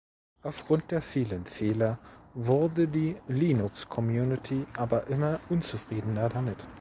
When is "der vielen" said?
0.89-1.45